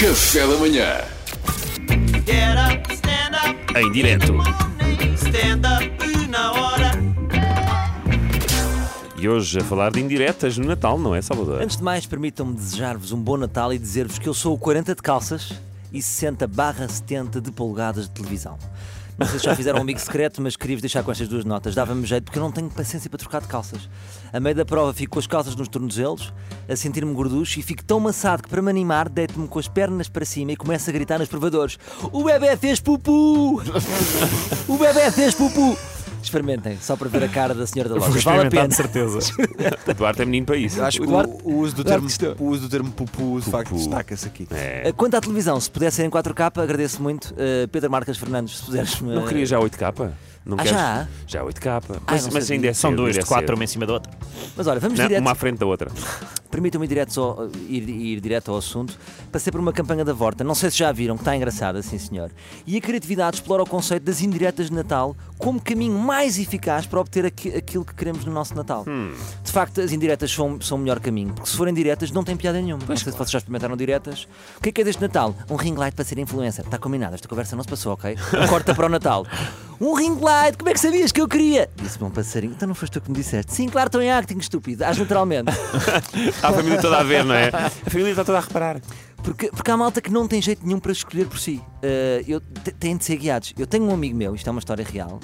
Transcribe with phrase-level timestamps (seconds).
[0.00, 1.00] Café da manhã.
[2.24, 4.32] Get up, stand up Em direto.
[5.16, 6.92] Stand up na hora.
[9.16, 11.60] E hoje a falar de indiretas no Natal, não é, Salvador?
[11.60, 14.94] Antes de mais, permitam-me desejar-vos um bom Natal e dizer-vos que eu sou o 40
[14.94, 15.54] de calças
[15.92, 18.56] e 60 barra 70 de polegadas de televisão.
[19.26, 21.74] Se já fizeram um amigo secreto, mas queria-vos deixar com estas duas notas.
[21.74, 23.88] Dava-me jeito porque eu não tenho paciência para trocar de calças.
[24.32, 26.32] A meio da prova fico com as calças nos tornozelos,
[26.68, 30.08] a sentir-me gorducho e fico tão maçado que para me animar deito-me com as pernas
[30.08, 31.78] para cima e começo a gritar nos provadores:
[32.12, 33.60] O bebê fez pupu!
[34.68, 35.76] O bebê fez pupu!
[36.28, 38.20] Experimentem, só para ver a cara da senhora da loja.
[38.20, 38.70] Vale a pena.
[38.74, 39.18] certeza.
[39.88, 40.78] o Duarte é menino para isso.
[40.78, 42.06] Eu acho que o, Eduardo- o uso do termo,
[42.38, 44.46] o uso do termo pupu, de facto, destaca-se aqui.
[44.50, 44.88] É.
[44.90, 47.32] Uh, Quanto à televisão, se puder ser em 4K, agradeço muito.
[47.32, 49.00] Uh, Pedro Marcas Fernandes, se puderes.
[49.00, 50.10] Não queria já 8K?
[50.44, 50.70] Não Ah, queres?
[50.78, 51.08] já?
[51.26, 51.82] Já 8K.
[52.06, 54.10] Mas, não mas ainda é São dois, de é quatro, uma em cima da outra.
[54.56, 55.20] Mas olha, vamos Não, direto.
[55.20, 55.90] uma à frente da outra.
[56.50, 56.96] Permitam-me ir,
[57.68, 58.98] ir, ir direto ao assunto.
[59.30, 61.98] Passei por uma campanha da Vorta, não sei se já viram, que está engraçada, sim
[61.98, 62.30] senhor.
[62.66, 67.00] E a criatividade explora o conceito das indiretas de Natal como caminho mais eficaz para
[67.00, 68.84] obter aqui- aquilo que queremos no nosso Natal.
[68.88, 69.12] Hum.
[69.48, 72.36] De facto, as indiretas são, são o melhor caminho, porque se forem diretas não tem
[72.36, 72.82] piada nenhuma.
[72.86, 74.28] não sei se vocês já experimentaram diretas.
[74.58, 75.34] O que é que é deste Natal?
[75.48, 76.66] Um ring light para ser influencer.
[76.66, 78.14] Está combinado, esta conversa não se passou, ok?
[78.46, 79.26] Corta para o Natal.
[79.80, 81.70] Um ring light, como é que sabias que eu queria?
[81.76, 83.54] Disse-me um passarinho, então não foste tu que me disseste.
[83.54, 84.84] Sim, claro, estou em acting, estúpido.
[84.84, 85.50] Age naturalmente.
[86.42, 87.48] Há a família toda a ver, não é?
[87.86, 88.82] A família está toda a reparar.
[89.22, 91.60] Porque, porque há malta que não tem jeito nenhum para escolher por si.
[91.82, 92.40] Eh, eu,
[92.78, 93.52] têm de ser guiados.
[93.58, 95.20] Eu tenho um amigo meu, isto é uma história real,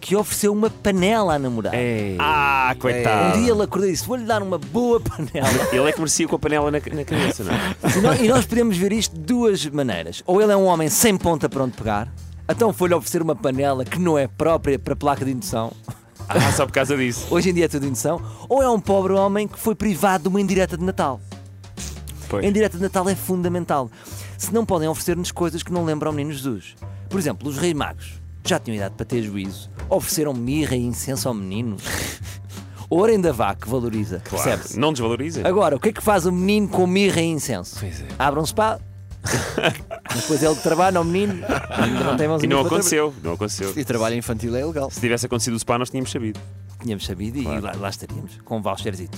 [0.00, 1.76] que ofereceu uma panela à namorada.
[2.18, 3.38] Ah, coitado.
[3.38, 5.68] Um dia ele acordou e disse: Vou-lhe dar uma boa panela.
[5.72, 7.76] Ele é que merecia com a panela na, na cabeça, não é?
[7.96, 10.22] e, nós, e nós podemos ver isto de duas maneiras.
[10.26, 12.12] Ou ele é um homem sem ponta para onde pegar,
[12.48, 15.72] então foi-lhe oferecer uma panela que não é própria para placa de indução.
[16.28, 17.26] Ah, só por causa disso.
[17.30, 18.20] Hoje em dia é tudo indução.
[18.48, 21.20] Ou é um pobre homem que foi privado de uma indireta de Natal.
[22.32, 22.46] Pois.
[22.46, 23.90] A indireta de Natal é fundamental.
[24.38, 26.74] Se não podem oferecer-nos coisas que não lembram o menino Jesus.
[27.10, 29.70] Por exemplo, os reis magos já tinham idade para ter juízo.
[29.90, 31.76] Ofereceram mirra e incenso ao menino.
[32.88, 34.20] Ouro ainda vá, que valoriza.
[34.24, 34.44] Claro.
[34.44, 34.78] Percebe-se?
[34.78, 35.46] Não desvaloriza.
[35.46, 37.76] Agora, o que é que faz o menino com mirra e incenso?
[37.78, 38.06] Pois é.
[38.18, 38.80] Abre um spa.
[40.14, 41.44] Depois ele trabalha ao menino.
[41.68, 43.14] Ainda não tem mãos E não aconteceu.
[43.22, 43.74] Não aconteceu.
[43.76, 44.90] E trabalho infantil é ilegal.
[44.90, 46.40] Se tivesse acontecido o spa, nós tínhamos sabido.
[46.82, 49.16] Tínhamos sabido e lá, lá estaríamos, com um voucherzito.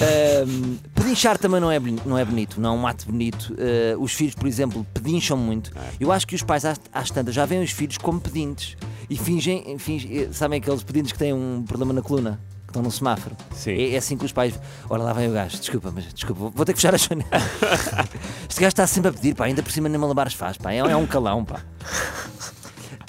[0.00, 3.54] Ahm, pedinchar também não é, não é bonito, não é um ato bonito.
[3.58, 5.70] Ah, os filhos, por exemplo, pedincham muito.
[6.00, 8.76] Eu acho que os pais, às, às tantas, já veem os filhos como pedintes
[9.10, 12.40] e fingem, fingem eh, sabem aqueles pedintes que têm um problema na coluna?
[12.64, 13.36] Que estão no semáforo.
[13.54, 13.72] Sim.
[13.72, 14.58] É, é assim que os pais.
[14.88, 17.28] Ora, lá vem o gajo, desculpa, mas desculpa, vou- ter que fechar a janela.
[18.48, 20.78] este gajo está sempre a pedir, pá, ainda por cima nem malabares faz, pá, é,
[20.78, 21.60] é um calão, pá.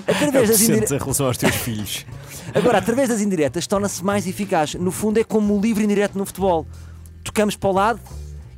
[0.07, 0.91] Através das indiretas.
[0.91, 2.05] em relação aos teus filhos.
[2.53, 4.75] Agora, através das indiretas, torna-se mais eficaz.
[4.75, 6.67] No fundo, é como o livre indireto no futebol.
[7.23, 7.99] Tocamos para o lado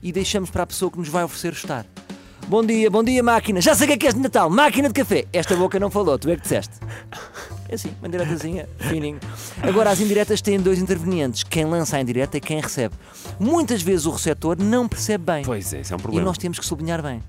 [0.01, 1.85] e deixamos para a pessoa que nos vai oferecer estar.
[2.47, 3.61] Bom dia, bom dia, máquina.
[3.61, 4.49] Já sei o que é que és de Natal.
[4.49, 5.25] Máquina de café.
[5.31, 6.73] Esta boca não falou, tu é que disseste.
[7.67, 9.19] É assim, uma indiretazinha, fininho.
[9.61, 12.95] Agora, as indiretas têm dois intervenientes: quem lança a indireta e quem recebe.
[13.39, 15.43] Muitas vezes o receptor não percebe bem.
[15.45, 16.25] Pois é, isso é um E problema.
[16.25, 17.21] nós temos que sublinhar bem.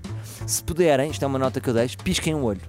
[0.47, 2.61] Se puderem, isto é uma nota que eu deixo, pisquem o olho.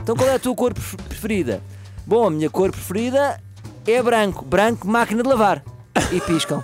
[0.00, 1.62] Então qual é a tua cor pref- preferida?
[2.06, 3.40] Bom, a minha cor preferida
[3.86, 4.44] é branco.
[4.44, 5.62] Branco, máquina de lavar.
[6.10, 6.62] E piscam.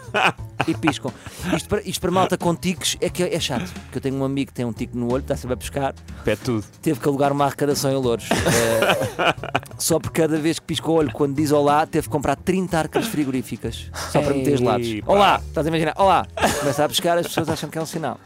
[0.67, 1.13] E piscam.
[1.55, 3.71] Isto para, isto para malta com tiques é que é chato.
[3.85, 5.95] Porque eu tenho um amigo que tem um tique no olho, está sempre a pescar,
[6.25, 6.65] Pede tudo.
[6.83, 8.29] teve que alugar uma arrecadação em Louros.
[8.39, 9.35] Eh,
[9.79, 12.79] só por cada vez que pisca o olho, quando diz olá, teve que comprar 30
[12.79, 13.91] arcas frigoríficas.
[14.11, 14.87] Só para meter os lados.
[14.87, 15.13] Ei, pá.
[15.13, 15.95] Olá, estás a imaginar?
[15.97, 16.27] Olá.
[16.61, 18.19] Começa a pescar, as pessoas acham que é um sinal.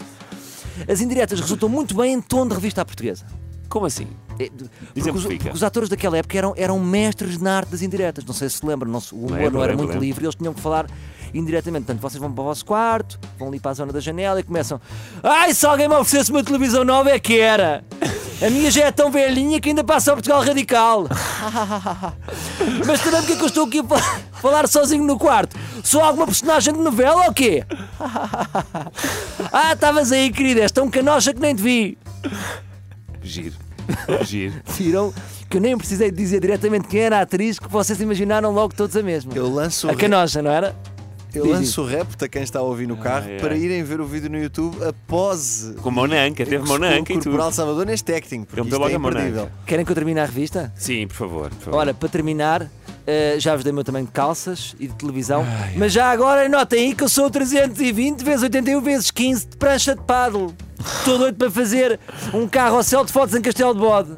[0.88, 3.26] As indiretas resultam muito bem em tom de revista à portuguesa.
[3.72, 4.06] Como assim?
[4.38, 4.50] É,
[4.92, 8.22] Porque os, porque os atores daquela época eram, eram mestres na arte das indiretas.
[8.22, 10.04] Não sei se se lembram, não o humor Lembro, não era lembro, muito lembro.
[10.04, 10.86] livre, eles tinham que falar
[11.32, 11.86] indiretamente.
[11.86, 14.42] Portanto, vocês vão para o vosso quarto, vão ali para a zona da janela e
[14.42, 14.78] começam:
[15.22, 17.82] Ai, se alguém me oferecesse uma televisão nova, é que era!
[18.44, 21.06] A minha já é tão velhinha que ainda passa ao Portugal Radical.
[22.86, 25.56] Mas também porque é que eu estou aqui a fa- falar sozinho no quarto?
[25.82, 27.64] Sou alguma personagem de novela ou quê?
[29.50, 31.96] ah, estavas aí, querida, és tão canocha que nem te vi.
[33.22, 33.61] Giro.
[34.24, 34.54] Giro.
[34.76, 35.12] viram
[35.48, 38.96] que eu nem precisei dizer diretamente quem era a atriz, que vocês imaginaram logo todos
[38.96, 39.32] a mesma.
[39.34, 40.74] Eu lanço, A o canoja, não era?
[41.34, 43.40] eu diz lanço o repto a quem está a ouvir no carro Ai, ai.
[43.40, 46.88] para irem ver o vídeo no YouTube após Com mão na anca, teve mão na
[46.88, 47.24] anca e tudo.
[47.24, 49.48] Corporal Salvador neste acting, porque isto é imperdível.
[49.66, 50.70] Querem que eu termine a revista?
[50.76, 51.48] Sim, por favor.
[51.50, 51.78] Por favor.
[51.78, 52.70] Olha, para terminar,
[53.06, 55.42] eh, já vos dei o meu tamanho de calças e de televisão,
[55.76, 59.56] mas já agora notem aí que eu sou o 320 vezes 81 vezes 15 de
[59.56, 60.54] prancha de paddle.
[60.84, 61.98] Estou doido para fazer
[62.32, 64.16] um carrossel de fotos em Castelo de Bode.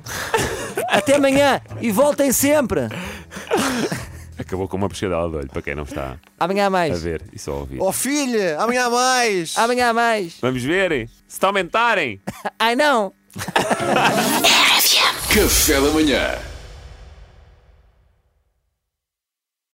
[0.89, 2.89] Até amanhã e voltem sempre.
[4.39, 4.67] Acabou.
[4.69, 7.03] com uma pescadela de olho, para quem não está Amanhã há a mais.
[7.03, 7.81] ver e só a ouvir.
[7.81, 9.57] Oh filha, amanhã há mais!
[9.57, 10.37] Amanhã há mais.
[10.41, 12.21] Vamos ver se te aumentarem.
[12.59, 13.13] Ai não!
[15.35, 16.39] Café da manhã.